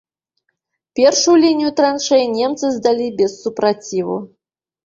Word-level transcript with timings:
Першую 0.99 1.35
лінію 1.43 1.71
траншэй 1.79 2.23
немцы 2.39 2.65
здалі 2.79 3.07
без 3.21 3.37
супраціву. 3.43 4.17